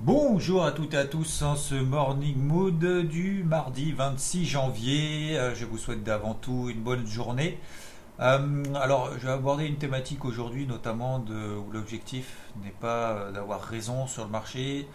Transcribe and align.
Bonjour 0.00 0.64
à 0.64 0.70
toutes 0.70 0.94
et 0.94 0.96
à 0.96 1.04
tous 1.04 1.42
en 1.42 1.56
ce 1.56 1.74
morning 1.74 2.36
mood 2.36 2.78
du 3.08 3.42
mardi 3.42 3.90
26 3.90 4.46
janvier. 4.46 5.36
Euh, 5.36 5.56
Je 5.56 5.64
vous 5.64 5.76
souhaite 5.76 6.04
d'avant 6.04 6.34
tout 6.34 6.68
une 6.70 6.82
bonne 6.82 7.04
journée. 7.04 7.58
Euh, 8.20 8.62
alors, 8.76 9.10
je 9.18 9.26
vais 9.26 9.32
aborder 9.32 9.66
une 9.66 9.74
thématique 9.74 10.24
aujourd'hui, 10.24 10.68
notamment 10.68 11.18
où 11.18 11.72
l'objectif 11.72 12.36
n'est 12.62 12.70
pas 12.70 13.10
euh, 13.10 13.32
d'avoir 13.32 13.60
raison 13.60 14.06
sur 14.06 14.22
le 14.24 14.30
marché. 14.30 14.86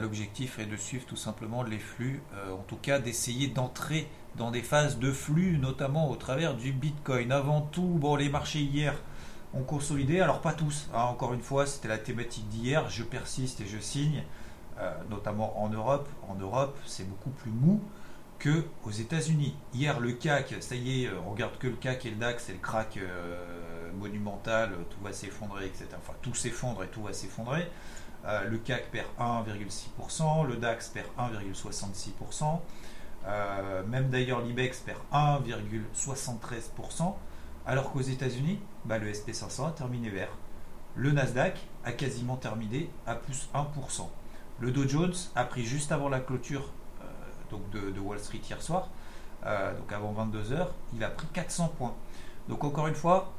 L'objectif 0.00 0.58
est 0.58 0.66
de 0.66 0.76
suivre 0.76 1.04
tout 1.06 1.16
simplement 1.16 1.62
les 1.62 1.78
flux, 1.78 2.22
en 2.50 2.62
tout 2.62 2.78
cas 2.80 2.98
d'essayer 2.98 3.48
d'entrer 3.48 4.08
dans 4.34 4.50
des 4.50 4.62
phases 4.62 4.98
de 4.98 5.12
flux, 5.12 5.58
notamment 5.58 6.10
au 6.10 6.16
travers 6.16 6.54
du 6.54 6.72
Bitcoin. 6.72 7.30
Avant 7.30 7.60
tout, 7.60 7.82
bon, 8.00 8.16
les 8.16 8.30
marchés 8.30 8.60
hier 8.60 8.94
ont 9.56 9.62
consolidé, 9.62 10.20
alors 10.20 10.40
pas 10.40 10.52
tous. 10.52 10.88
hein, 10.94 11.02
encore 11.02 11.34
une 11.34 11.42
fois, 11.42 11.66
c'était 11.66 11.88
la 11.88 11.98
thématique 11.98 12.48
d'hier. 12.48 12.88
Je 12.90 13.02
persiste 13.02 13.60
et 13.60 13.66
je 13.66 13.78
signe, 13.78 14.22
euh, 14.78 14.92
notamment 15.10 15.62
en 15.62 15.68
Europe. 15.68 16.08
En 16.28 16.34
Europe, 16.34 16.76
c'est 16.86 17.08
beaucoup 17.08 17.30
plus 17.30 17.50
mou 17.50 17.80
que 18.38 18.64
aux 18.84 18.90
États-Unis. 18.90 19.54
Hier, 19.74 19.98
le 20.00 20.12
CAC, 20.12 20.54
ça 20.60 20.74
y 20.74 21.04
est, 21.04 21.10
on 21.26 21.30
regarde 21.30 21.56
que 21.58 21.68
le 21.68 21.76
CAC 21.76 22.06
et 22.06 22.10
le 22.10 22.16
DAX, 22.16 22.44
c'est 22.44 22.52
le 22.52 22.58
crack 22.58 22.98
euh, 22.98 23.90
monumental, 23.98 24.70
tout 24.90 25.02
va 25.02 25.12
s'effondrer, 25.12 25.66
etc. 25.66 25.86
Enfin, 25.96 26.12
tout 26.22 26.34
s'effondre 26.34 26.84
et 26.84 26.88
tout 26.88 27.02
va 27.02 27.12
s'effondrer. 27.12 27.66
Euh, 28.26 28.48
le 28.48 28.58
CAC 28.58 28.90
perd 28.90 29.06
1,6%, 29.20 30.46
le 30.46 30.56
DAX 30.56 30.88
perd 30.88 31.06
1,66%, 31.18 32.60
euh, 33.26 33.82
même 33.86 34.10
d'ailleurs 34.10 34.40
l'IBEX 34.40 34.80
perd 34.80 34.98
1,73%, 35.12 37.14
alors 37.66 37.92
qu'aux 37.92 38.00
États-Unis, 38.00 38.58
bah, 38.84 38.98
le 38.98 39.10
SP500 39.10 39.68
a 39.68 39.70
terminé 39.72 40.08
vert. 40.08 40.30
Le 40.94 41.10
Nasdaq 41.12 41.58
a 41.84 41.92
quasiment 41.92 42.36
terminé 42.36 42.88
à 43.06 43.14
plus 43.14 43.48
1%. 43.54 44.08
Le 44.60 44.70
Dow 44.70 44.88
Jones 44.88 45.14
a 45.34 45.44
pris 45.44 45.64
juste 45.64 45.92
avant 45.92 46.08
la 46.08 46.20
clôture 46.20 46.70
euh, 47.52 47.90
de, 47.92 48.00
Wall 48.00 48.18
Street 48.18 48.40
hier 48.48 48.62
soir, 48.62 48.88
euh, 49.44 49.76
donc 49.76 49.92
avant 49.92 50.14
22h, 50.14 50.68
il 50.94 51.04
a 51.04 51.10
pris 51.10 51.26
400 51.32 51.74
points. 51.76 51.94
Donc 52.48 52.64
encore 52.64 52.86
une 52.86 52.94
fois, 52.94 53.32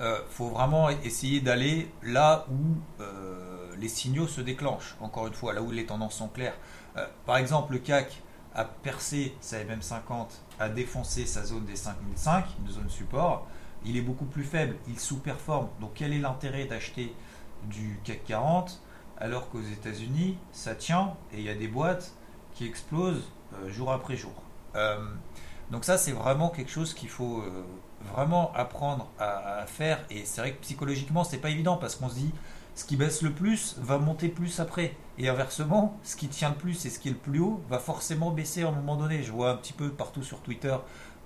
il 0.00 0.06
faut 0.28 0.48
vraiment 0.48 0.90
essayer 0.90 1.40
d'aller 1.40 1.90
là 2.02 2.46
où 2.50 3.02
euh, 3.02 3.54
les 3.78 3.88
signaux 3.88 4.26
se 4.26 4.40
déclenchent. 4.40 4.96
Encore 5.00 5.26
une 5.26 5.34
fois, 5.34 5.52
là 5.52 5.62
où 5.62 5.70
les 5.70 5.86
tendances 5.86 6.16
sont 6.16 6.28
claires. 6.28 6.56
Euh, 6.96 7.06
par 7.26 7.36
exemple, 7.36 7.72
le 7.72 7.78
CAC 7.78 8.22
a 8.54 8.64
percé 8.64 9.34
sa 9.40 9.58
MM50, 9.62 10.26
a 10.60 10.68
défoncé 10.68 11.26
sa 11.26 11.44
zone 11.44 11.64
des 11.64 11.76
5005, 11.76 12.44
une 12.60 12.70
zone 12.70 12.88
support. 12.88 13.46
Il 13.84 13.96
est 13.96 14.02
beaucoup 14.02 14.24
plus 14.24 14.44
faible, 14.44 14.76
il 14.88 14.98
sous-performe. 14.98 15.68
Donc 15.80 15.92
quel 15.94 16.12
est 16.12 16.18
l'intérêt 16.18 16.64
d'acheter 16.64 17.14
du 17.64 17.98
CAC 18.04 18.24
40 18.24 18.80
alors 19.18 19.48
qu'aux 19.50 19.62
États-Unis, 19.62 20.36
ça 20.52 20.74
tient 20.74 21.14
et 21.32 21.38
il 21.38 21.44
y 21.44 21.48
a 21.48 21.54
des 21.54 21.68
boîtes 21.68 22.12
qui 22.54 22.66
explosent 22.66 23.30
euh, 23.54 23.68
jour 23.68 23.92
après 23.92 24.16
jour. 24.16 24.34
Euh, 24.74 24.98
donc 25.70 25.84
ça, 25.84 25.98
c'est 25.98 26.12
vraiment 26.12 26.50
quelque 26.50 26.70
chose 26.70 26.94
qu'il 26.94 27.08
faut 27.08 27.40
euh, 27.40 27.64
vraiment 28.12 28.52
apprendre 28.54 29.08
à, 29.18 29.64
faire. 29.66 30.00
Et 30.10 30.24
c'est 30.24 30.40
vrai 30.40 30.52
que 30.52 30.60
psychologiquement, 30.60 31.24
c'est 31.24 31.38
pas 31.38 31.50
évident 31.50 31.76
parce 31.76 31.96
qu'on 31.96 32.08
se 32.08 32.14
dit, 32.14 32.32
ce 32.74 32.84
qui 32.84 32.96
baisse 32.96 33.22
le 33.22 33.30
plus 33.30 33.76
va 33.78 33.98
monter 33.98 34.28
plus 34.28 34.60
après. 34.60 34.96
Et 35.18 35.28
inversement, 35.28 35.98
ce 36.02 36.16
qui 36.16 36.28
tient 36.28 36.50
le 36.50 36.56
plus 36.56 36.86
et 36.86 36.90
ce 36.90 36.98
qui 36.98 37.08
est 37.08 37.12
le 37.12 37.16
plus 37.16 37.38
haut 37.38 37.62
va 37.68 37.78
forcément 37.78 38.30
baisser 38.30 38.64
à 38.64 38.68
un 38.68 38.72
moment 38.72 38.96
donné. 38.96 39.22
Je 39.22 39.30
vois 39.30 39.50
un 39.50 39.56
petit 39.56 39.72
peu 39.72 39.90
partout 39.90 40.22
sur 40.22 40.40
Twitter, 40.40 40.74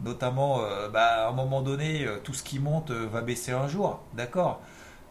notamment, 0.04 0.60
euh, 0.60 0.88
bah, 0.88 1.26
à 1.26 1.28
un 1.28 1.32
moment 1.32 1.62
donné, 1.62 2.04
euh, 2.04 2.18
tout 2.22 2.34
ce 2.34 2.42
qui 2.42 2.58
monte 2.58 2.90
euh, 2.90 3.06
va 3.10 3.22
baisser 3.22 3.52
un 3.52 3.66
jour. 3.66 4.00
D'accord? 4.14 4.60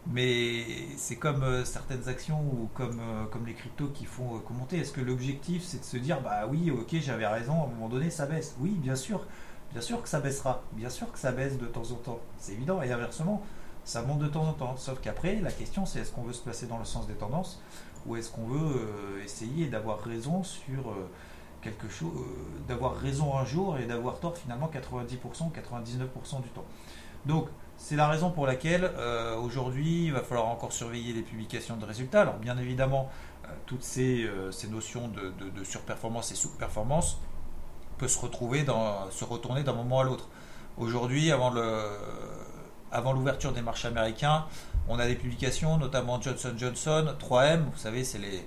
Mais 0.06 0.64
c'est 0.96 1.16
comme 1.16 1.64
certaines 1.66 2.08
actions 2.08 2.40
ou 2.40 2.70
comme, 2.72 3.00
comme 3.30 3.44
les 3.46 3.52
cryptos 3.52 3.88
qui 3.88 4.06
font 4.06 4.38
commenter. 4.38 4.78
Est-ce 4.78 4.92
que 4.92 5.02
l'objectif 5.02 5.62
c'est 5.64 5.80
de 5.80 5.84
se 5.84 5.98
dire 5.98 6.22
bah 6.22 6.46
oui 6.48 6.70
ok 6.70 6.94
j'avais 7.00 7.26
raison 7.26 7.52
à 7.60 7.64
un 7.64 7.68
moment 7.68 7.88
donné 7.90 8.08
ça 8.08 8.24
baisse? 8.24 8.56
Oui 8.58 8.70
bien 8.70 8.94
sûr, 8.94 9.26
bien 9.72 9.80
sûr 9.80 10.02
que 10.02 10.08
ça 10.08 10.20
baissera, 10.20 10.62
bien 10.72 10.90
sûr 10.90 11.10
que 11.12 11.18
ça 11.18 11.32
baisse 11.32 11.58
de 11.58 11.66
temps 11.66 11.90
en 11.90 11.96
temps, 11.96 12.20
c'est 12.38 12.52
évident 12.52 12.82
et 12.82 12.92
inversement 12.92 13.42
ça 13.84 14.02
monte 14.02 14.18
de 14.18 14.26
temps 14.28 14.44
en 14.44 14.52
temps. 14.52 14.76
Sauf 14.76 15.00
qu'après 15.00 15.36
la 15.40 15.50
question 15.50 15.86
c'est 15.86 16.00
est-ce 16.00 16.12
qu'on 16.12 16.22
veut 16.22 16.32
se 16.34 16.42
placer 16.42 16.66
dans 16.66 16.78
le 16.78 16.84
sens 16.84 17.06
des 17.06 17.14
tendances 17.14 17.62
ou 18.06 18.16
est-ce 18.16 18.30
qu'on 18.30 18.46
veut 18.46 18.76
euh, 18.76 19.24
essayer 19.24 19.66
d'avoir 19.66 19.98
raison 20.00 20.42
sur 20.42 20.90
euh, 20.90 21.08
quelque 21.62 21.88
chose, 21.88 22.12
euh, 22.16 22.68
d'avoir 22.68 22.96
raison 22.96 23.36
un 23.36 23.44
jour 23.44 23.78
et 23.78 23.86
d'avoir 23.86 24.20
tort 24.20 24.36
finalement 24.36 24.70
90% 24.72 25.46
ou 25.46 25.52
99% 25.52 26.42
du 26.42 26.48
temps. 26.50 26.64
Donc 27.26 27.48
c'est 27.76 27.96
la 27.96 28.08
raison 28.08 28.30
pour 28.30 28.46
laquelle 28.46 28.90
aujourd'hui 29.40 30.06
il 30.06 30.12
va 30.12 30.22
falloir 30.22 30.46
encore 30.48 30.72
surveiller 30.72 31.12
les 31.12 31.22
publications 31.22 31.76
de 31.76 31.84
résultats. 31.84 32.22
Alors 32.22 32.34
bien 32.38 32.58
évidemment, 32.58 33.08
toutes 33.66 33.84
ces, 33.84 34.28
ces 34.50 34.68
notions 34.68 35.06
de- 35.08 35.32
de 35.50 35.64
surperformance 35.64 36.32
et 36.32 36.34
sous-performance 36.34 37.18
peuvent 37.98 38.08
se 38.08 38.18
retrouver 38.20 38.62
dans, 38.62 39.10
se 39.10 39.24
retourner 39.24 39.62
d'un 39.62 39.72
moment 39.74 40.00
à 40.00 40.04
l'autre. 40.04 40.28
Aujourd'hui, 40.78 41.32
avant 41.32 41.50
le, 41.50 41.82
avant 42.92 43.12
l'ouverture 43.12 43.52
des 43.52 43.62
marchés 43.62 43.88
américains, 43.88 44.46
on 44.88 44.98
a 44.98 45.06
des 45.06 45.16
publications, 45.16 45.76
notamment 45.76 46.20
Johnson 46.20 46.54
Johnson, 46.56 47.14
3M, 47.20 47.64
vous 47.72 47.76
savez, 47.78 48.04
c'est 48.04 48.18
les, 48.18 48.46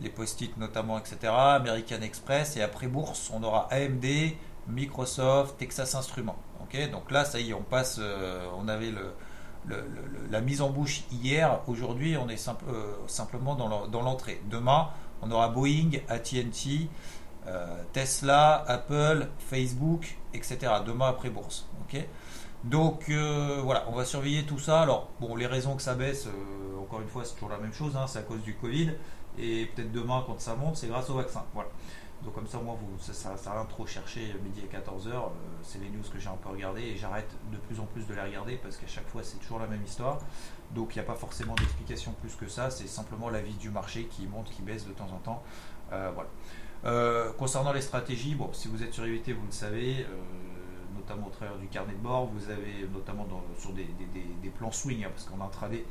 les 0.00 0.08
post-it 0.08 0.56
notamment, 0.56 0.98
etc., 0.98 1.16
American 1.32 2.00
Express, 2.02 2.56
et 2.56 2.62
après 2.62 2.86
bourse, 2.86 3.30
on 3.34 3.42
aura 3.42 3.68
AMD, 3.72 4.06
Microsoft, 4.68 5.58
Texas 5.58 5.94
Instruments. 5.94 6.38
Ok, 6.62 6.90
donc 6.90 7.10
là, 7.10 7.24
ça 7.24 7.40
y 7.40 7.50
est, 7.50 7.54
on 7.54 7.62
passe, 7.62 7.96
euh, 8.00 8.46
on 8.56 8.68
avait 8.68 8.90
le, 8.90 9.12
la 10.30 10.40
mise 10.40 10.62
en 10.62 10.70
bouche 10.70 11.02
hier, 11.12 11.60
aujourd'hui, 11.66 12.16
on 12.16 12.28
est 12.28 12.36
simple- 12.36 12.64
euh, 12.72 12.94
simplement 13.06 13.54
dans 13.54 13.68
l'en- 13.68 13.86
dans 13.86 14.02
l'entrée. 14.02 14.40
Demain, 14.50 14.88
on 15.20 15.30
aura 15.30 15.48
Boeing, 15.48 15.90
AT&T, 16.08 16.88
Tesla, 17.92 18.64
Apple, 18.68 19.28
Facebook, 19.38 20.16
etc. 20.34 20.58
Demain 20.86 21.08
après 21.08 21.30
bourse. 21.30 21.66
donc 22.64 23.06
euh, 23.08 23.60
voilà, 23.62 23.84
on 23.88 23.92
va 23.92 24.04
surveiller 24.04 24.44
tout 24.44 24.58
ça. 24.58 24.82
Alors 24.82 25.10
bon, 25.20 25.34
les 25.36 25.46
raisons 25.46 25.76
que 25.76 25.82
ça 25.82 25.94
baisse, 25.94 26.26
euh, 26.26 26.80
encore 26.80 27.00
une 27.00 27.08
fois, 27.08 27.24
c'est 27.24 27.34
toujours 27.34 27.50
la 27.50 27.58
même 27.58 27.72
chose, 27.72 27.96
hein, 27.96 28.06
c'est 28.06 28.20
à 28.20 28.22
cause 28.22 28.42
du 28.42 28.54
Covid. 28.54 28.92
Et 29.38 29.66
peut-être 29.66 29.92
demain, 29.92 30.22
quand 30.26 30.40
ça 30.40 30.54
monte, 30.54 30.76
c'est 30.76 30.88
grâce 30.88 31.08
au 31.10 31.14
vaccin. 31.14 31.44
Voilà. 31.54 31.70
Donc 32.22 32.34
comme 32.34 32.46
ça, 32.46 32.58
moi, 32.58 32.76
vous, 32.80 33.02
ça, 33.02 33.12
ça, 33.12 33.36
ça 33.36 33.52
rien 33.52 33.64
de 33.64 33.68
trop 33.68 33.84
chercher 33.84 34.32
midi 34.44 34.62
à 34.70 34.78
14h. 34.78 35.10
c'est 35.62 35.80
les 35.80 35.90
news 35.90 36.04
que 36.12 36.20
j'ai 36.20 36.28
un 36.28 36.36
peu 36.36 36.50
regardées 36.50 36.82
et 36.82 36.96
j'arrête 36.96 37.28
de 37.50 37.56
plus 37.56 37.80
en 37.80 37.86
plus 37.86 38.06
de 38.06 38.14
les 38.14 38.20
regarder 38.20 38.56
parce 38.62 38.76
qu'à 38.76 38.86
chaque 38.86 39.08
fois, 39.08 39.22
c'est 39.24 39.38
toujours 39.38 39.58
la 39.58 39.66
même 39.66 39.82
histoire. 39.82 40.20
Donc 40.70 40.94
il 40.94 40.98
n'y 40.98 41.04
a 41.04 41.06
pas 41.06 41.16
forcément 41.16 41.54
d'explication 41.56 42.14
plus 42.20 42.36
que 42.36 42.46
ça. 42.46 42.70
C'est 42.70 42.86
simplement 42.86 43.28
l'avis 43.28 43.54
du 43.54 43.70
marché 43.70 44.04
qui 44.04 44.26
monte, 44.26 44.50
qui 44.50 44.62
baisse 44.62 44.86
de 44.86 44.92
temps 44.92 45.10
en 45.12 45.18
temps. 45.18 45.42
Euh, 45.92 46.10
voilà. 46.14 46.30
Euh, 46.84 47.32
concernant 47.34 47.72
les 47.72 47.80
stratégies, 47.80 48.34
bon, 48.34 48.50
si 48.52 48.68
vous 48.68 48.82
êtes 48.82 48.92
sur 48.92 49.06
IVT, 49.06 49.32
vous 49.32 49.46
le 49.46 49.52
savez, 49.52 50.00
euh, 50.00 50.96
notamment 50.96 51.28
au 51.28 51.30
travers 51.30 51.56
du 51.56 51.68
carnet 51.68 51.92
de 51.92 51.98
bord, 51.98 52.26
vous 52.26 52.50
avez 52.50 52.88
notamment 52.92 53.26
sur 53.58 53.72
des, 53.72 53.86
plans 54.56 54.72
swing, 54.72 55.04
hein, 55.04 55.10
parce 55.10 55.24
qu'en 55.24 55.44
intraday, 55.44 55.84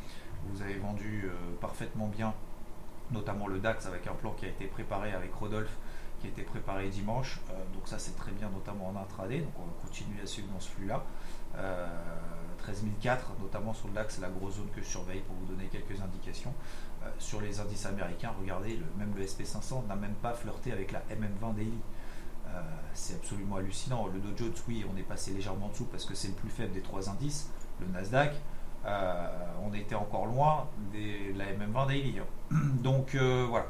vous 0.50 0.62
avez 0.62 0.76
vendu 0.76 1.26
euh, 1.26 1.34
parfaitement 1.62 2.08
bien, 2.08 2.34
notamment 3.12 3.48
le 3.48 3.60
DAX 3.60 3.86
avec 3.86 4.06
un 4.08 4.14
plan 4.14 4.32
qui 4.32 4.46
a 4.46 4.50
été 4.50 4.66
préparé 4.66 5.14
avec 5.14 5.34
Rodolphe, 5.34 5.78
qui 6.20 6.28
a 6.28 6.30
été 6.30 6.44
préparé 6.44 6.90
dimanche. 6.90 7.40
Donc 7.74 7.88
ça 7.88 7.98
c'est 7.98 8.16
très 8.16 8.32
bien, 8.32 8.50
notamment 8.50 8.90
en 8.90 8.96
intraday. 8.96 9.40
Donc 9.40 9.54
on 9.58 9.66
va 9.66 9.74
continuer 9.82 10.22
à 10.22 10.26
suivre 10.26 10.48
dans 10.54 10.60
ce 10.60 10.70
flux-là. 10.70 11.04
Euh, 11.58 11.88
13004, 12.60 13.34
notamment 13.42 13.74
sur 13.74 13.88
le 13.88 13.96
DAX, 13.96 14.16
c'est 14.16 14.22
la 14.22 14.30
grosse 14.30 14.56
zone 14.56 14.70
que 14.76 14.82
je 14.82 14.88
surveille 14.88 15.22
pour 15.22 15.36
vous 15.36 15.46
donner 15.46 15.68
quelques 15.68 16.00
indications. 16.00 16.54
Euh, 17.04 17.10
sur 17.18 17.42
les 17.42 17.60
indices 17.60 17.86
américains, 17.88 18.32
regardez, 18.40 18.80
même 18.98 19.12
le 19.16 19.24
SP500 19.24 19.88
n'a 19.88 19.96
même 19.96 20.14
pas 20.22 20.34
flirté 20.34 20.72
avec 20.72 20.92
la 20.92 21.00
MM20 21.00 21.56
daily. 21.56 21.80
Euh, 22.48 22.62
c'est 22.94 23.16
absolument 23.16 23.56
hallucinant. 23.56 24.08
Le 24.08 24.20
Dow 24.20 24.38
Jones, 24.38 24.54
oui, 24.68 24.86
on 24.92 24.98
est 24.98 25.04
passé 25.04 25.32
légèrement 25.32 25.68
en 25.68 25.70
dessous 25.70 25.86
parce 25.86 26.06
que 26.06 26.14
c'est 26.14 26.28
le 26.28 26.36
plus 26.36 26.50
faible 26.50 26.74
des 26.74 26.82
trois 26.82 27.10
indices. 27.10 27.50
Le 27.80 27.88
Nasdaq, 27.88 28.36
euh, 28.86 29.28
on 29.64 29.74
était 29.74 29.96
encore 29.96 30.28
loin 30.28 30.68
de 30.94 31.36
la 31.38 31.46
MM20 31.46 31.88
daily. 31.88 32.22
Donc 32.84 33.16
voilà. 33.16 33.66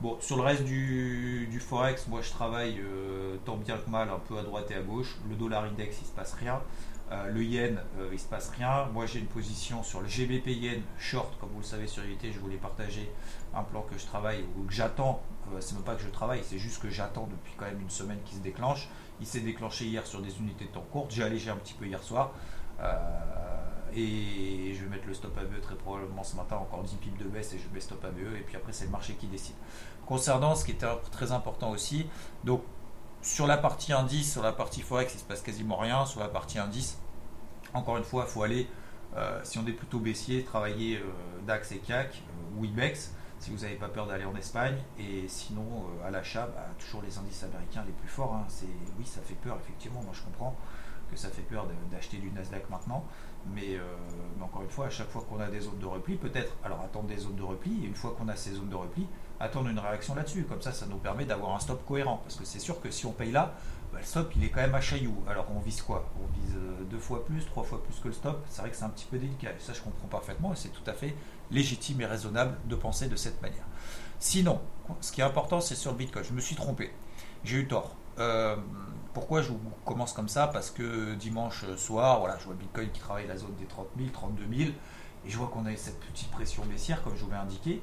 Bon, 0.00 0.16
sur 0.20 0.36
le 0.36 0.42
reste 0.42 0.62
du, 0.62 1.58
Forex, 1.60 2.06
moi 2.06 2.20
je 2.22 2.30
travaille 2.30 2.78
euh, 2.78 3.36
tant 3.44 3.56
bien 3.56 3.76
que 3.76 3.90
mal, 3.90 4.08
un 4.08 4.20
peu 4.20 4.38
à 4.38 4.44
droite 4.44 4.70
et 4.70 4.76
à 4.76 4.80
gauche. 4.80 5.16
Le 5.28 5.34
dollar 5.34 5.64
index, 5.64 5.98
il 6.00 6.06
se 6.06 6.12
passe 6.12 6.34
rien. 6.34 6.62
Euh, 7.10 7.28
le 7.32 7.42
yen, 7.42 7.80
il 7.98 8.12
il 8.12 8.18
se 8.20 8.28
passe 8.28 8.50
rien. 8.50 8.86
Moi, 8.92 9.06
j'ai 9.06 9.18
une 9.18 9.26
position 9.26 9.82
sur 9.82 10.00
le 10.00 10.06
GBP 10.06 10.50
yen 10.50 10.82
short, 10.98 11.36
comme 11.40 11.48
vous 11.48 11.58
le 11.58 11.64
savez 11.64 11.88
sur 11.88 12.04
unité, 12.04 12.30
je 12.30 12.38
voulais 12.38 12.58
partager 12.58 13.10
un 13.52 13.64
plan 13.64 13.82
que 13.82 13.98
je 13.98 14.06
travaille 14.06 14.44
ou 14.56 14.62
que 14.62 14.72
j'attends. 14.72 15.20
c'est 15.58 15.74
même 15.74 15.82
pas 15.82 15.96
que 15.96 16.02
je 16.02 16.10
travaille, 16.10 16.42
c'est 16.44 16.58
juste 16.58 16.80
que 16.80 16.90
j'attends 16.90 17.26
depuis 17.28 17.54
quand 17.56 17.64
même 17.64 17.80
une 17.80 17.90
semaine 17.90 18.18
qu'il 18.24 18.38
se 18.38 18.42
déclenche. 18.42 18.88
Il 19.20 19.26
s'est 19.26 19.40
déclenché 19.40 19.86
hier 19.86 20.06
sur 20.06 20.22
des 20.22 20.38
unités 20.38 20.66
de 20.66 20.70
temps 20.70 20.86
courtes. 20.92 21.10
J'ai 21.10 21.24
allégé 21.24 21.50
un 21.50 21.56
petit 21.56 21.74
peu 21.74 21.86
hier 21.86 22.02
soir. 22.04 22.30
Et 23.94 24.74
je 24.74 24.84
vais 24.84 24.90
mettre 24.90 25.06
le 25.06 25.14
stop 25.14 25.36
ABE 25.36 25.60
très 25.60 25.74
probablement 25.74 26.22
ce 26.22 26.36
matin, 26.36 26.56
encore 26.56 26.82
10 26.82 26.96
pips 26.96 27.18
de 27.18 27.28
baisse 27.28 27.52
et 27.54 27.58
je 27.58 27.72
mets 27.72 27.80
stop 27.80 28.04
ABE. 28.04 28.36
Et 28.36 28.42
puis 28.42 28.56
après, 28.56 28.72
c'est 28.72 28.84
le 28.84 28.90
marché 28.90 29.14
qui 29.14 29.26
décide. 29.26 29.54
Concernant 30.06 30.54
ce 30.54 30.64
qui 30.64 30.72
était 30.72 30.86
très 31.10 31.32
important 31.32 31.70
aussi, 31.70 32.06
donc 32.44 32.62
sur 33.22 33.46
la 33.46 33.58
partie 33.58 33.92
indice, 33.92 34.32
sur 34.32 34.42
la 34.42 34.52
partie 34.52 34.82
forex, 34.82 35.14
il 35.14 35.18
se 35.18 35.24
passe 35.24 35.42
quasiment 35.42 35.76
rien. 35.76 36.06
Sur 36.06 36.20
la 36.20 36.28
partie 36.28 36.58
indice, 36.58 36.98
encore 37.74 37.96
une 37.96 38.04
fois, 38.04 38.24
il 38.26 38.30
faut 38.30 38.42
aller, 38.42 38.68
euh, 39.16 39.40
si 39.42 39.58
on 39.58 39.66
est 39.66 39.72
plutôt 39.72 39.98
baissier, 39.98 40.44
travailler 40.44 40.98
euh, 40.98 41.46
DAX 41.46 41.72
et 41.72 41.78
CAC 41.78 42.14
euh, 42.14 42.58
ou 42.58 42.64
IBEX 42.64 43.14
si 43.40 43.50
vous 43.52 43.58
n'avez 43.58 43.76
pas 43.76 43.88
peur 43.88 44.06
d'aller 44.08 44.24
en 44.24 44.34
Espagne. 44.34 44.76
Et 44.98 45.28
sinon, 45.28 45.86
à 46.04 46.10
l'achat, 46.10 46.48
bah, 46.48 46.66
toujours 46.76 47.02
les 47.02 47.18
indices 47.18 47.44
américains 47.44 47.84
les 47.86 47.92
plus 47.92 48.08
forts. 48.08 48.34
Hein. 48.34 48.46
oui, 48.98 49.06
ça 49.06 49.20
fait 49.20 49.36
peur, 49.36 49.56
effectivement. 49.62 50.02
Moi, 50.02 50.10
je 50.12 50.22
comprends 50.22 50.56
que 51.10 51.16
ça 51.16 51.28
fait 51.28 51.42
peur 51.42 51.66
d'acheter 51.90 52.18
du 52.18 52.30
Nasdaq 52.30 52.68
maintenant. 52.70 53.04
Mais, 53.54 53.78
mais, 54.36 54.44
encore 54.44 54.62
une 54.62 54.70
fois, 54.70 54.86
à 54.86 54.90
chaque 54.90 55.08
fois 55.08 55.24
qu'on 55.28 55.40
a 55.40 55.48
des 55.48 55.60
zones 55.60 55.78
de 55.78 55.86
repli, 55.86 56.16
peut-être, 56.16 56.52
alors 56.64 56.80
attendre 56.80 57.06
des 57.06 57.18
zones 57.18 57.36
de 57.36 57.42
repli, 57.42 57.84
et 57.84 57.86
une 57.86 57.94
fois 57.94 58.14
qu'on 58.18 58.28
a 58.28 58.36
ces 58.36 58.52
zones 58.52 58.68
de 58.68 58.76
repli, 58.76 59.06
attendre 59.40 59.68
une 59.68 59.78
réaction 59.78 60.14
là-dessus. 60.14 60.44
Comme 60.44 60.62
ça, 60.62 60.72
ça 60.72 60.86
nous 60.86 60.98
permet 60.98 61.24
d'avoir 61.24 61.54
un 61.54 61.60
stop 61.60 61.84
cohérent. 61.86 62.20
Parce 62.22 62.36
que 62.36 62.44
c'est 62.44 62.58
sûr 62.58 62.80
que 62.80 62.90
si 62.90 63.06
on 63.06 63.12
paye 63.12 63.32
là, 63.32 63.54
bah, 63.92 63.98
le 64.00 64.04
stop, 64.04 64.32
il 64.36 64.44
est 64.44 64.50
quand 64.50 64.60
même 64.60 64.74
à 64.74 64.80
chaillou. 64.80 65.14
Alors, 65.28 65.46
on 65.54 65.60
vise 65.60 65.82
quoi? 65.82 66.08
On 66.20 66.40
vise 66.40 66.56
euh, 66.56 66.84
deux 66.90 66.98
fois 66.98 67.24
plus, 67.24 67.44
trois 67.46 67.64
fois 67.64 67.82
plus 67.82 67.98
que 68.00 68.08
le 68.08 68.14
stop? 68.14 68.44
C'est 68.50 68.60
vrai 68.60 68.70
que 68.70 68.76
c'est 68.76 68.84
un 68.84 68.90
petit 68.90 69.06
peu 69.06 69.18
délicat. 69.18 69.50
Ça, 69.58 69.72
je 69.72 69.80
comprends 69.80 70.08
parfaitement. 70.08 70.52
Et 70.52 70.56
c'est 70.56 70.70
tout 70.70 70.88
à 70.88 70.92
fait 70.92 71.14
légitime 71.50 72.00
et 72.00 72.06
raisonnable 72.06 72.58
de 72.66 72.74
penser 72.74 73.08
de 73.08 73.16
cette 73.16 73.40
manière. 73.40 73.64
Sinon, 74.18 74.60
ce 75.00 75.12
qui 75.12 75.20
est 75.20 75.24
important, 75.24 75.60
c'est 75.60 75.76
sur 75.76 75.94
Bitcoin. 75.94 76.24
Je 76.24 76.32
me 76.32 76.40
suis 76.40 76.56
trompé. 76.56 76.92
J'ai 77.44 77.58
eu 77.58 77.68
tort. 77.68 77.94
Euh, 78.18 78.56
pourquoi 79.14 79.42
je 79.42 79.50
commence 79.84 80.12
comme 80.12 80.28
ça? 80.28 80.46
Parce 80.46 80.70
que 80.70 81.14
dimanche 81.14 81.64
soir, 81.76 82.20
voilà, 82.20 82.36
je 82.38 82.44
vois 82.44 82.54
Bitcoin 82.54 82.90
qui 82.90 83.00
travaille 83.00 83.26
la 83.26 83.36
zone 83.36 83.54
des 83.58 83.66
30 83.66 83.88
000, 83.96 84.10
32 84.12 84.56
000. 84.56 84.70
Et 85.26 85.30
je 85.30 85.36
vois 85.36 85.48
qu'on 85.48 85.66
a 85.66 85.74
cette 85.76 86.00
petite 86.00 86.30
pression 86.30 86.64
baissière, 86.64 87.02
comme 87.02 87.16
je 87.16 87.24
vous 87.24 87.30
l'ai 87.30 87.36
indiqué. 87.36 87.82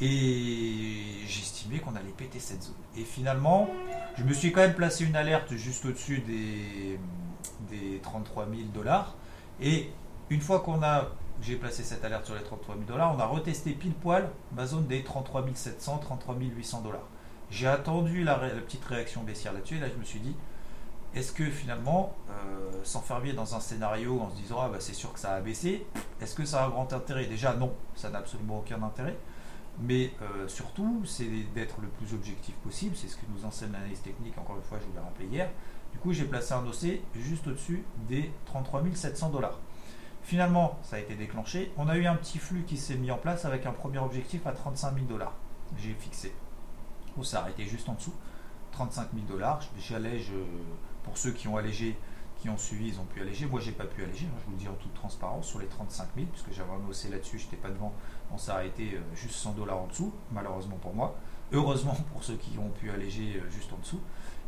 Et 0.00 1.24
j'estimais 1.26 1.78
qu'on 1.78 1.94
allait 1.94 2.10
péter 2.10 2.40
cette 2.40 2.62
zone. 2.62 2.74
Et 2.96 3.04
finalement, 3.04 3.68
je 4.16 4.24
me 4.24 4.32
suis 4.32 4.52
quand 4.52 4.60
même 4.60 4.74
placé 4.74 5.04
une 5.04 5.16
alerte 5.16 5.54
juste 5.54 5.84
au-dessus 5.86 6.18
des, 6.18 6.98
des 7.70 8.00
33 8.02 8.46
000 8.46 8.68
dollars. 8.74 9.14
Et 9.60 9.90
une 10.30 10.40
fois 10.40 10.60
qu'on 10.60 10.82
a, 10.82 11.08
j'ai 11.40 11.56
placé 11.56 11.84
cette 11.84 12.04
alerte 12.04 12.26
sur 12.26 12.34
les 12.34 12.42
33 12.42 12.74
000 12.74 12.86
dollars, 12.86 13.14
on 13.16 13.20
a 13.20 13.26
retesté 13.26 13.72
pile 13.72 13.94
poil 13.94 14.28
ma 14.52 14.66
zone 14.66 14.86
des 14.86 15.04
33 15.04 15.44
700, 15.54 15.98
33 15.98 16.36
800 16.36 16.80
dollars. 16.82 17.06
J'ai 17.54 17.68
attendu 17.68 18.24
la, 18.24 18.34
petite 18.34 18.84
réaction 18.84 19.22
baissière 19.22 19.52
là-dessus. 19.52 19.76
Et 19.76 19.80
là, 19.80 19.86
je 19.88 19.96
me 19.96 20.02
suis 20.02 20.18
dit, 20.18 20.34
est-ce 21.14 21.30
que 21.30 21.44
finalement, 21.44 22.12
euh, 22.28 22.80
s'enfermer 22.82 23.32
dans 23.32 23.54
un 23.54 23.60
scénario 23.60 24.20
en 24.20 24.28
se 24.28 24.34
disant, 24.34 24.56
ah 24.60 24.68
bah 24.68 24.78
c'est 24.80 24.92
sûr 24.92 25.12
que 25.12 25.20
ça 25.20 25.34
a 25.34 25.40
baissé, 25.40 25.86
est-ce 26.20 26.34
que 26.34 26.44
ça 26.44 26.64
a 26.64 26.66
un 26.66 26.70
grand 26.70 26.92
intérêt? 26.92 27.26
Déjà, 27.26 27.54
non, 27.54 27.72
ça 27.94 28.10
n'a 28.10 28.18
absolument 28.18 28.58
aucun 28.58 28.82
intérêt. 28.82 29.16
Mais 29.78 30.10
euh, 30.20 30.48
surtout, 30.48 31.02
c'est 31.04 31.28
d'être 31.54 31.80
le 31.80 31.86
plus 31.86 32.12
objectif 32.12 32.56
possible. 32.56 32.96
C'est 32.96 33.06
ce 33.06 33.16
que 33.16 33.26
nous 33.32 33.44
enseigne 33.44 33.70
l'analyse 33.70 34.02
technique. 34.02 34.36
Encore 34.36 34.56
une 34.56 34.62
fois, 34.62 34.78
je 34.80 34.86
vous 34.86 34.92
l'ai 34.92 35.04
rappelé 35.04 35.26
hier. 35.26 35.48
Du 35.92 36.00
coup, 36.00 36.12
j'ai 36.12 36.24
placé 36.24 36.54
un 36.54 36.66
OC 36.66 37.02
juste 37.14 37.46
au-dessus 37.46 37.84
des 38.08 38.32
33 38.46 38.82
700 38.94 39.30
dollars. 39.30 39.60
Finalement, 40.24 40.80
ça 40.82 40.96
a 40.96 40.98
été 40.98 41.14
déclenché. 41.14 41.70
On 41.76 41.88
a 41.88 41.96
eu 41.98 42.06
un 42.06 42.16
petit 42.16 42.38
flux 42.38 42.64
qui 42.64 42.76
s'est 42.76 42.96
mis 42.96 43.12
en 43.12 43.18
place 43.18 43.44
avec 43.44 43.64
un 43.64 43.72
premier 43.72 43.98
objectif 43.98 44.44
à 44.44 44.50
35 44.50 44.94
000 44.94 45.06
dollars. 45.06 45.34
J'ai 45.78 45.94
fixé. 45.94 46.32
On 47.18 47.22
s'est 47.22 47.36
arrêté 47.36 47.64
juste 47.64 47.88
en 47.88 47.94
dessous. 47.94 48.14
35 48.72 49.08
000 49.14 49.26
dollars. 49.26 49.60
J'allège, 49.78 50.32
pour 51.04 51.16
ceux 51.16 51.30
qui 51.30 51.46
ont 51.46 51.56
allégé, 51.56 51.96
qui 52.40 52.50
ont 52.50 52.58
suivi, 52.58 52.88
ils 52.88 53.00
ont 53.00 53.04
pu 53.04 53.20
alléger. 53.20 53.46
Moi, 53.46 53.60
j'ai 53.60 53.72
pas 53.72 53.84
pu 53.84 54.02
alléger, 54.02 54.26
je 54.38 54.44
vous 54.44 54.52
le 54.52 54.58
dis 54.58 54.68
en 54.68 54.74
toute 54.74 54.92
transparence, 54.94 55.46
sur 55.46 55.60
les 55.60 55.66
35 55.66 56.08
000, 56.14 56.26
puisque 56.30 56.52
j'avais 56.52 56.70
un 56.70 56.90
OC 56.90 57.10
là-dessus, 57.10 57.38
j'étais 57.38 57.56
pas 57.56 57.70
devant. 57.70 57.92
On 58.32 58.38
s'est 58.38 58.50
arrêté 58.50 58.94
euh, 58.94 59.00
juste 59.14 59.36
100 59.36 59.52
dollars 59.52 59.78
en 59.78 59.86
dessous, 59.86 60.12
malheureusement 60.30 60.76
pour 60.76 60.94
moi. 60.94 61.16
Heureusement 61.52 61.96
pour 62.12 62.22
ceux 62.22 62.36
qui 62.36 62.58
ont 62.58 62.68
pu 62.68 62.90
alléger 62.90 63.40
euh, 63.40 63.50
juste 63.50 63.72
en 63.72 63.78
dessous. 63.78 64.00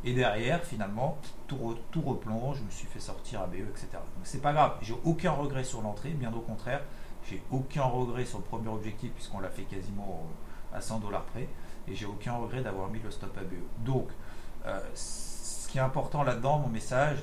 Et 0.05 0.13
derrière, 0.13 0.63
finalement, 0.63 1.19
tout, 1.49 1.57
replonge, 2.05 2.59
je 2.59 2.65
me 2.65 2.71
suis 2.71 2.87
fait 2.87 3.01
sortir 3.01 3.41
à 3.41 3.47
BE, 3.47 3.57
etc. 3.71 3.89
Donc 3.93 4.25
c'est 4.25 4.43
pas 4.43 4.53
grave, 4.53 4.77
j'ai 4.83 4.95
aucun 5.05 5.33
regret 5.33 5.65
sur 5.65 5.81
l'entrée, 5.81 6.11
bien 6.11 6.33
au 6.35 6.41
contraire, 6.41 6.83
j'ai 7.29 7.43
aucun 7.51 7.85
regret 7.85 8.25
sur 8.25 8.39
le 8.39 8.45
premier 8.45 8.69
objectif, 8.69 9.11
puisqu'on 9.13 9.41
l'a 9.41 9.49
fait 9.49 9.63
quasiment 9.63 10.23
euh, 10.23 10.33
à 10.73 10.81
100 10.81 11.01
dollars 11.01 11.25
près, 11.25 11.49
et 11.89 11.95
j'ai 11.95 12.07
aucun 12.07 12.35
regret 12.35 12.63
d'avoir 12.63 12.89
mis 12.89 13.01
le 13.01 13.11
stop 13.11 13.37
à 13.39 13.43
BE. 13.43 13.85
Donc, 13.85 14.09
ce 14.95 15.69
qui 15.69 15.79
est 15.79 15.83
important 15.83 16.23
là-dedans, 16.25 16.59
mon 16.59 16.69
message, 16.69 17.19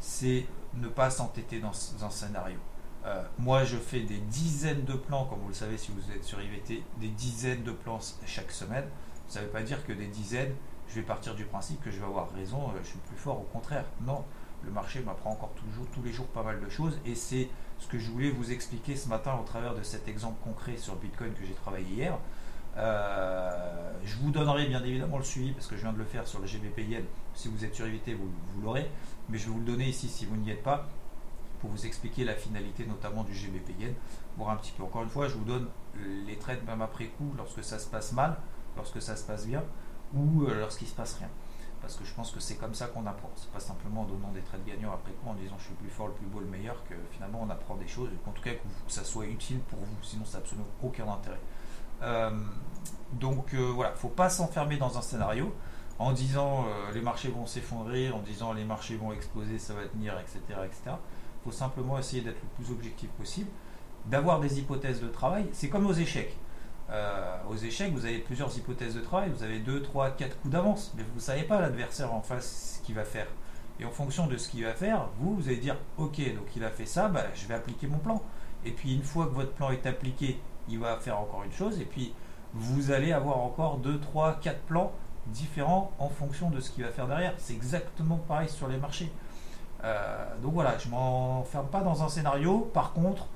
c'est 0.00 0.46
ne 0.74 0.88
pas 0.88 1.10
s'entêter 1.10 1.60
dans, 1.60 1.72
un 2.02 2.10
scénario. 2.10 2.58
Euh, 3.04 3.22
moi, 3.38 3.64
je 3.64 3.76
fais 3.76 4.00
des 4.00 4.18
dizaines 4.18 4.84
de 4.84 4.94
plans, 4.94 5.26
comme 5.26 5.38
vous 5.40 5.48
le 5.48 5.54
savez 5.54 5.78
si 5.78 5.92
vous 5.92 6.12
êtes 6.12 6.24
sur 6.24 6.40
IVT, 6.40 6.82
des 7.00 7.08
dizaines 7.08 7.62
de 7.62 7.72
plans 7.72 8.00
chaque 8.26 8.50
semaine. 8.50 8.84
Ça 9.28 9.40
ne 9.40 9.46
veut 9.46 9.50
pas 9.50 9.62
dire 9.62 9.84
que 9.86 9.92
des 9.92 10.06
dizaines, 10.06 10.54
je 10.88 10.96
vais 10.96 11.02
partir 11.02 11.34
du 11.34 11.44
principe 11.44 11.82
que 11.82 11.90
je 11.90 11.98
vais 11.98 12.06
avoir 12.06 12.30
raison, 12.32 12.68
euh, 12.68 12.78
je 12.82 12.88
suis 12.88 12.98
plus 12.98 13.16
fort, 13.16 13.40
au 13.40 13.48
contraire. 13.52 13.84
Non, 14.02 14.24
le 14.64 14.70
marché 14.70 15.00
m'apprend 15.00 15.30
encore 15.30 15.52
toujours, 15.54 15.86
tous 15.92 16.02
les 16.02 16.12
jours 16.12 16.26
pas 16.26 16.42
mal 16.42 16.60
de 16.60 16.68
choses 16.68 16.98
et 17.04 17.14
c'est 17.14 17.48
ce 17.78 17.86
que 17.86 17.98
je 17.98 18.10
voulais 18.10 18.30
vous 18.30 18.50
expliquer 18.52 18.96
ce 18.96 19.08
matin 19.08 19.38
au 19.40 19.44
travers 19.44 19.74
de 19.74 19.82
cet 19.82 20.08
exemple 20.08 20.36
concret 20.42 20.76
sur 20.76 20.96
Bitcoin 20.96 21.32
que 21.34 21.44
j'ai 21.44 21.54
travaillé 21.54 21.86
hier. 21.86 22.18
Euh, 22.76 23.92
je 24.04 24.16
vous 24.16 24.30
donnerai 24.30 24.66
bien 24.66 24.84
évidemment 24.84 25.18
le 25.18 25.24
suivi 25.24 25.52
parce 25.52 25.66
que 25.66 25.76
je 25.76 25.82
viens 25.82 25.92
de 25.92 25.98
le 25.98 26.04
faire 26.04 26.26
sur 26.26 26.40
le 26.40 26.46
GBP 26.46 26.80
Yen. 26.80 27.04
Si 27.34 27.48
vous 27.48 27.64
êtes 27.64 27.74
sur 27.74 27.86
IVT, 27.86 28.14
vous, 28.14 28.30
vous 28.54 28.62
l'aurez 28.62 28.90
mais 29.28 29.38
je 29.38 29.46
vais 29.46 29.52
vous 29.52 29.60
le 29.60 29.64
donner 29.64 29.88
ici 29.88 30.08
si 30.08 30.24
vous 30.24 30.36
n'y 30.36 30.50
êtes 30.50 30.62
pas 30.62 30.86
pour 31.60 31.70
vous 31.70 31.86
expliquer 31.86 32.24
la 32.24 32.34
finalité 32.34 32.86
notamment 32.86 33.24
du 33.24 33.34
GBP 33.34 33.80
Yen. 33.80 33.94
Voir 34.36 34.50
un 34.50 34.56
petit 34.56 34.72
peu. 34.72 34.82
Encore 34.82 35.02
une 35.02 35.08
fois, 35.08 35.28
je 35.28 35.34
vous 35.34 35.44
donne 35.44 35.68
les 36.26 36.36
trades 36.36 36.64
même 36.66 36.82
après 36.82 37.06
coup 37.06 37.32
lorsque 37.36 37.64
ça 37.64 37.78
se 37.78 37.88
passe 37.88 38.12
mal, 38.12 38.36
lorsque 38.76 39.00
ça 39.00 39.16
se 39.16 39.24
passe 39.24 39.46
bien 39.46 39.64
ou 40.14 40.44
euh, 40.44 40.60
lorsqu'il 40.60 40.86
se 40.86 40.94
passe 40.94 41.14
rien. 41.14 41.28
Parce 41.80 41.96
que 41.96 42.04
je 42.04 42.14
pense 42.14 42.30
que 42.30 42.40
c'est 42.40 42.56
comme 42.56 42.74
ça 42.74 42.86
qu'on 42.86 43.06
apprend. 43.06 43.30
C'est 43.36 43.50
pas 43.50 43.60
simplement 43.60 44.02
en 44.02 44.04
donnant 44.04 44.30
des 44.32 44.40
trades 44.40 44.64
gagnants 44.64 44.92
après 44.92 45.12
coup 45.12 45.28
en 45.28 45.34
disant 45.34 45.56
je 45.58 45.64
suis 45.64 45.72
le 45.72 45.78
plus 45.78 45.90
fort, 45.90 46.08
le 46.08 46.14
plus 46.14 46.26
beau, 46.26 46.40
le 46.40 46.46
meilleur 46.46 46.82
que 46.84 46.94
finalement 47.12 47.40
on 47.42 47.50
apprend 47.50 47.76
des 47.76 47.88
choses 47.88 48.10
qu'en 48.24 48.32
tout 48.32 48.42
cas 48.42 48.52
que, 48.52 48.58
ça 48.88 49.04
soit 49.04 49.26
utile 49.26 49.60
pour 49.60 49.78
vous. 49.78 49.96
Sinon, 50.02 50.24
ça 50.24 50.38
n'a 50.38 50.44
absolument 50.44 50.68
aucun 50.82 51.08
intérêt. 51.08 51.40
Euh, 52.02 52.30
donc 53.12 53.54
euh, 53.54 53.70
voilà, 53.74 53.92
faut 53.92 54.08
pas 54.08 54.28
s'enfermer 54.28 54.76
dans 54.76 54.98
un 54.98 55.02
scénario 55.02 55.54
en 55.98 56.12
disant 56.12 56.66
euh, 56.66 56.92
les 56.92 57.00
marchés 57.00 57.28
vont 57.28 57.46
s'effondrer, 57.46 58.10
en 58.10 58.18
disant 58.20 58.52
les 58.52 58.64
marchés 58.64 58.96
vont 58.96 59.12
exploser, 59.12 59.58
ça 59.58 59.74
va 59.74 59.86
tenir, 59.86 60.18
etc. 60.18 60.40
etc. 60.64 60.96
Faut 61.44 61.52
simplement 61.52 61.98
essayer 61.98 62.22
d'être 62.22 62.40
le 62.42 62.64
plus 62.64 62.72
objectif 62.72 63.08
possible, 63.10 63.48
d'avoir 64.06 64.40
des 64.40 64.58
hypothèses 64.58 65.00
de 65.00 65.08
travail. 65.08 65.46
C'est 65.52 65.68
comme 65.68 65.86
aux 65.86 65.94
échecs. 65.94 66.36
Aux 67.48 67.56
échecs, 67.56 67.92
vous 67.92 68.04
avez 68.04 68.18
plusieurs 68.18 68.56
hypothèses 68.56 68.94
de 68.94 69.00
travail, 69.00 69.30
vous 69.30 69.42
avez 69.42 69.58
2, 69.58 69.82
3, 69.82 70.10
4 70.10 70.38
coups 70.38 70.52
d'avance, 70.52 70.92
mais 70.96 71.02
vous 71.02 71.16
ne 71.16 71.20
savez 71.20 71.42
pas 71.42 71.60
l'adversaire 71.60 72.14
en 72.14 72.20
face 72.20 72.78
ce 72.78 72.86
qu'il 72.86 72.94
va 72.94 73.04
faire. 73.04 73.26
Et 73.80 73.84
en 73.84 73.90
fonction 73.90 74.26
de 74.26 74.36
ce 74.36 74.48
qu'il 74.48 74.64
va 74.64 74.72
faire, 74.72 75.08
vous, 75.18 75.34
vous 75.34 75.48
allez 75.48 75.56
dire, 75.56 75.76
ok, 75.98 76.18
donc 76.34 76.54
il 76.54 76.64
a 76.64 76.70
fait 76.70 76.86
ça, 76.86 77.08
bah, 77.08 77.24
je 77.34 77.46
vais 77.46 77.54
appliquer 77.54 77.88
mon 77.88 77.98
plan. 77.98 78.22
Et 78.64 78.70
puis 78.70 78.94
une 78.94 79.02
fois 79.02 79.26
que 79.26 79.34
votre 79.34 79.52
plan 79.52 79.70
est 79.70 79.86
appliqué, 79.86 80.38
il 80.68 80.78
va 80.78 80.96
faire 80.96 81.18
encore 81.18 81.42
une 81.44 81.52
chose, 81.52 81.80
et 81.80 81.84
puis 81.84 82.12
vous 82.54 82.90
allez 82.90 83.12
avoir 83.12 83.38
encore 83.38 83.78
2, 83.78 84.00
3, 84.00 84.38
4 84.40 84.60
plans 84.62 84.92
différent 85.26 85.92
en 85.98 86.08
fonction 86.08 86.50
de 86.50 86.60
ce 86.60 86.70
qu'il 86.70 86.84
va 86.84 86.90
faire 86.90 87.06
derrière. 87.06 87.34
C'est 87.38 87.52
exactement 87.52 88.16
pareil 88.28 88.48
sur 88.48 88.68
les 88.68 88.76
marchés. 88.76 89.10
Euh, 89.84 90.24
donc 90.42 90.54
voilà, 90.54 90.78
je 90.78 90.88
m'enferme 90.88 91.66
pas 91.66 91.82
dans 91.82 92.02
un 92.02 92.08
scénario. 92.08 92.70
Par 92.72 92.92
contre, 92.92 93.26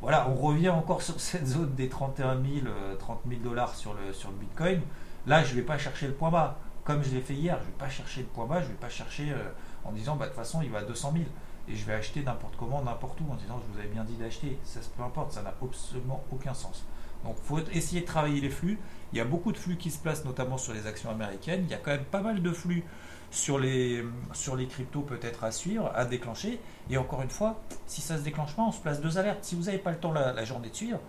voilà, 0.00 0.28
on 0.28 0.34
revient 0.34 0.70
encore 0.70 1.02
sur 1.02 1.18
cette 1.20 1.46
zone 1.46 1.74
des 1.74 1.88
31 1.88 2.34
000, 2.34 2.66
30 2.98 3.20
000 3.28 3.40
dollars 3.42 3.74
sur 3.74 3.94
le, 3.94 4.12
sur 4.12 4.30
le 4.30 4.36
Bitcoin. 4.36 4.80
Là, 5.26 5.42
je 5.42 5.50
ne 5.50 5.56
vais 5.56 5.66
pas 5.66 5.78
chercher 5.78 6.06
le 6.06 6.14
point 6.14 6.30
bas. 6.30 6.56
Comme 6.84 7.02
je 7.04 7.10
l'ai 7.10 7.20
fait 7.20 7.34
hier, 7.34 7.56
je 7.58 7.62
ne 7.62 7.66
vais 7.66 7.78
pas 7.78 7.88
chercher 7.88 8.22
le 8.22 8.26
point 8.26 8.44
bas, 8.44 8.60
je 8.60 8.66
ne 8.66 8.70
vais 8.70 8.78
pas 8.78 8.88
chercher 8.88 9.30
euh, 9.30 9.36
en 9.84 9.92
disant, 9.92 10.16
bah, 10.16 10.24
de 10.24 10.30
toute 10.30 10.38
façon, 10.38 10.62
il 10.62 10.70
va 10.70 10.78
à 10.78 10.82
200 10.82 11.12
000. 11.12 11.24
Et 11.68 11.76
je 11.76 11.84
vais 11.84 11.94
acheter 11.94 12.22
n'importe 12.22 12.56
comment, 12.56 12.82
n'importe 12.82 13.20
où, 13.20 13.30
en 13.30 13.36
disant, 13.36 13.60
je 13.66 13.72
vous 13.72 13.78
avais 13.78 13.88
bien 13.88 14.04
dit 14.04 14.16
d'acheter. 14.16 14.58
Ça, 14.64 14.80
peu 14.96 15.02
importe, 15.02 15.32
ça 15.32 15.42
n'a 15.42 15.54
absolument 15.62 16.24
aucun 16.32 16.54
sens. 16.54 16.84
Donc 17.24 17.36
il 17.38 17.46
faut 17.46 17.58
essayer 17.72 18.00
de 18.00 18.06
travailler 18.06 18.40
les 18.40 18.50
flux. 18.50 18.78
Il 19.12 19.18
y 19.18 19.20
a 19.20 19.24
beaucoup 19.24 19.52
de 19.52 19.58
flux 19.58 19.76
qui 19.76 19.90
se 19.90 19.98
placent 19.98 20.24
notamment 20.24 20.58
sur 20.58 20.72
les 20.72 20.86
actions 20.86 21.10
américaines. 21.10 21.62
Il 21.64 21.70
y 21.70 21.74
a 21.74 21.78
quand 21.78 21.92
même 21.92 22.04
pas 22.04 22.20
mal 22.20 22.42
de 22.42 22.50
flux 22.50 22.84
sur 23.30 23.58
les, 23.58 24.04
sur 24.32 24.56
les 24.56 24.66
cryptos 24.66 25.00
peut-être 25.00 25.44
à 25.44 25.52
suivre, 25.52 25.90
à 25.94 26.04
déclencher. 26.04 26.60
Et 26.90 26.96
encore 26.96 27.22
une 27.22 27.30
fois, 27.30 27.60
si 27.86 28.00
ça 28.00 28.18
se 28.18 28.22
déclenche 28.22 28.54
pas, 28.54 28.62
on 28.62 28.72
se 28.72 28.80
place 28.80 29.00
deux 29.00 29.18
alertes. 29.18 29.44
Si 29.44 29.54
vous 29.54 29.64
n'avez 29.64 29.78
pas 29.78 29.90
le 29.90 29.98
temps 29.98 30.12
la, 30.12 30.44
journée 30.44 30.68
de 30.68 30.74
suivre, 30.74 31.00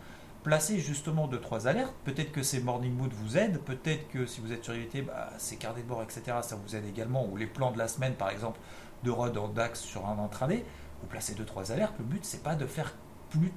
placez 0.44 0.80
justement 0.80 1.28
deux, 1.28 1.40
trois 1.40 1.68
alertes. 1.68 1.94
Peut-être 2.06 2.32
que 2.32 2.44
ces 2.44 2.62
morning 2.62 2.94
mood 2.94 3.12
vous 3.12 3.38
aident. 3.38 3.60
Peut-être 3.60 4.08
que 4.10 4.26
si 4.26 4.40
vous 4.40 4.52
êtes 4.54 4.64
sur 4.64 4.76
IVT, 4.76 5.02
bah, 5.02 5.30
ces 5.38 5.58
carnets 5.58 5.82
de 5.82 5.88
bord, 5.88 6.04
etc., 6.04 6.38
ça 6.42 6.56
vous 6.56 6.76
aide 6.76 6.86
également. 6.86 7.26
Ou 7.26 7.38
les 7.38 7.48
plans 7.48 7.72
de 7.72 7.78
la 7.78 7.88
semaine, 7.88 8.14
par 8.14 8.30
exemple, 8.30 8.60
de 9.04 9.12
Rod 9.12 9.38
en 9.38 9.48
DAX 9.48 9.82
sur 9.82 10.08
un 10.08 10.18
intraday. 10.20 10.66
vous 11.02 11.08
placez 11.08 11.34
2-3 11.34 11.72
alertes, 11.72 11.96
le 12.00 12.06
but 12.06 12.24
c'est 12.26 12.44
pas 12.44 12.56
de 12.56 12.66
faire 12.66 12.94
plus, 13.30 13.52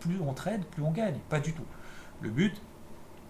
plus 0.00 0.20
on 0.20 0.32
trade, 0.32 0.64
plus 0.64 0.82
on 0.82 0.90
gagne, 0.90 1.18
pas 1.28 1.40
du 1.40 1.52
tout. 1.52 1.66
Le 2.20 2.30
but 2.30 2.60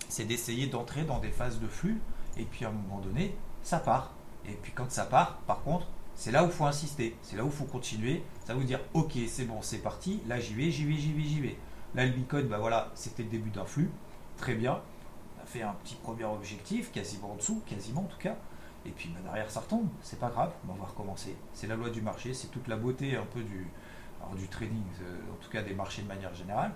c'est 0.09 0.25
d'essayer 0.25 0.67
d'entrer 0.67 1.05
dans 1.05 1.19
des 1.19 1.31
phases 1.31 1.59
de 1.61 1.67
flux 1.67 2.01
et 2.37 2.45
puis 2.45 2.65
à 2.65 2.69
un 2.69 2.73
moment 2.73 3.01
donné, 3.01 3.35
ça 3.63 3.79
part. 3.79 4.13
Et 4.47 4.53
puis 4.53 4.73
quand 4.73 4.91
ça 4.91 5.05
part, 5.05 5.39
par 5.47 5.63
contre, 5.63 5.87
c'est 6.15 6.31
là 6.31 6.45
où 6.45 6.47
il 6.47 6.53
faut 6.53 6.67
insister, 6.67 7.17
c'est 7.23 7.37
là 7.37 7.45
où 7.45 7.47
il 7.47 7.53
faut 7.53 7.65
continuer. 7.65 8.23
Ça 8.45 8.55
veut 8.55 8.65
dire, 8.65 8.81
ok, 8.95 9.13
c'est 9.29 9.45
bon, 9.45 9.63
c'est 9.63 9.79
parti, 9.79 10.21
là 10.27 10.39
j'y 10.39 10.55
vais, 10.55 10.71
j'y 10.71 10.85
vais, 10.85 10.95
j'y 10.95 11.13
vais, 11.13 11.23
j'y 11.23 11.41
vais. 11.41 11.57
Là, 11.95 12.07
le 12.07 12.13
Bitcoin, 12.13 12.47
bah 12.47 12.59
voilà, 12.59 12.91
c'était 12.95 13.23
le 13.23 13.29
début 13.29 13.51
d'un 13.51 13.65
flux, 13.65 13.91
très 14.39 14.55
bien. 14.55 14.81
On 15.37 15.43
a 15.43 15.47
fait 15.47 15.63
un 15.63 15.75
petit 15.85 15.95
premier 15.97 16.25
objectif, 16.25 16.91
quasiment 16.91 17.33
en 17.33 17.37
dessous, 17.37 17.63
quasiment 17.67 18.03
en 18.03 18.05
tout 18.05 18.19
cas. 18.19 18.37
Et 18.87 18.91
puis 18.91 19.11
bah, 19.11 19.21
derrière, 19.25 19.51
ça 19.51 19.61
retombe, 19.61 19.89
c'est 20.03 20.19
pas 20.19 20.29
grave, 20.29 20.53
on 20.69 20.75
va 20.75 20.87
recommencer. 20.87 21.37
C'est 21.53 21.67
la 21.67 21.77
loi 21.77 21.91
du 21.91 22.03
marché, 22.03 22.35
c'est 22.35 22.49
toute 22.49 22.69
la 22.69 22.77
beauté 22.77 23.17
un 23.17 23.25
peu 23.25 23.41
du, 23.41 23.69
trading, 24.49 24.83
euh, 25.03 25.33
en 25.33 25.37
tout 25.43 25.51
cas 25.51 25.63
des 25.63 25.75
marchés 25.75 26.03
de 26.03 26.09
manière 26.09 26.35
générale. 26.35 26.73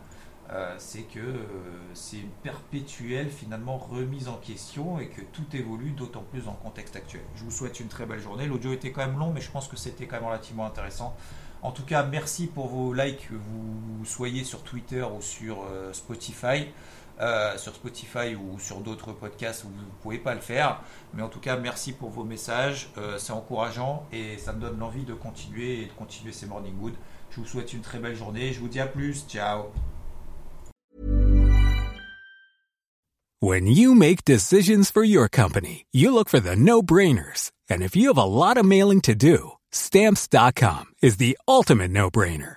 Euh, 0.52 0.76
c'est 0.78 1.02
que 1.02 1.18
euh, 1.18 1.44
c'est 1.92 2.18
une 2.18 2.30
perpétuelle 2.44 3.30
finalement 3.30 3.78
remise 3.78 4.28
en 4.28 4.36
question 4.36 5.00
et 5.00 5.08
que 5.08 5.20
tout 5.20 5.44
évolue 5.54 5.90
d'autant 5.90 6.22
plus 6.30 6.44
dans 6.44 6.52
le 6.52 6.62
contexte 6.62 6.94
actuel. 6.94 7.22
Je 7.34 7.42
vous 7.42 7.50
souhaite 7.50 7.80
une 7.80 7.88
très 7.88 8.06
belle 8.06 8.20
journée. 8.20 8.46
L'audio 8.46 8.72
était 8.72 8.92
quand 8.92 9.04
même 9.04 9.18
long, 9.18 9.32
mais 9.32 9.40
je 9.40 9.50
pense 9.50 9.66
que 9.66 9.76
c'était 9.76 10.06
quand 10.06 10.16
même 10.16 10.26
relativement 10.26 10.64
intéressant. 10.64 11.16
En 11.62 11.72
tout 11.72 11.84
cas, 11.84 12.04
merci 12.04 12.46
pour 12.46 12.68
vos 12.68 12.92
likes 12.92 13.28
que 13.28 13.34
vous 13.34 14.04
soyez 14.04 14.44
sur 14.44 14.62
Twitter 14.62 15.02
ou 15.02 15.20
sur 15.20 15.64
Spotify. 15.92 16.68
Sur 17.56 17.74
Spotify 17.74 18.34
ou 18.34 18.58
sur 18.58 18.80
d'autres 18.80 19.12
podcasts 19.12 19.64
où 19.64 19.68
vous 19.68 19.82
ne 19.82 20.02
pouvez 20.02 20.18
pas 20.18 20.34
le 20.34 20.40
faire. 20.40 20.80
Mais 21.14 21.22
en 21.22 21.28
tout 21.28 21.40
cas, 21.40 21.56
merci 21.56 21.92
pour 21.92 22.10
vos 22.10 22.24
messages. 22.24 22.88
c'est 23.18 23.32
encourageant 23.32 24.06
et 24.12 24.38
ça 24.38 24.52
me 24.52 24.60
donne 24.60 24.78
l'envie 24.78 25.04
de 25.04 25.14
continuer 25.14 25.82
et 25.82 25.86
de 25.86 25.92
continuer 25.92 26.32
ces 26.32 26.46
Morning 26.46 26.78
Wood. 26.80 26.94
Je 27.30 27.40
vous 27.40 27.46
souhaite 27.46 27.72
une 27.72 27.80
très 27.80 27.98
belle 27.98 28.16
journée. 28.16 28.52
Je 28.52 28.60
vous 28.60 28.68
dis 28.68 28.80
à 28.80 28.86
plus. 28.86 29.24
Ciao. 29.28 29.72
When 33.40 33.66
you 33.66 33.94
make 33.94 34.24
decisions 34.24 34.90
for 34.90 35.04
your 35.04 35.28
company, 35.28 35.84
you 35.92 36.10
look 36.10 36.30
for 36.30 36.40
the 36.40 36.56
no-brainers. 36.56 37.52
And 37.68 37.82
if 37.82 37.94
you 37.94 38.08
have 38.08 38.18
a 38.18 38.24
lot 38.24 38.56
of 38.56 38.64
mailing 38.64 39.02
to 39.02 39.14
do, 39.14 39.52
stamps.com 39.70 40.86
is 41.02 41.18
the 41.18 41.36
ultimate 41.46 41.90
no-brainer. 41.90 42.56